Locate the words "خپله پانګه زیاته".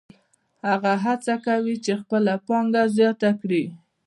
2.01-3.29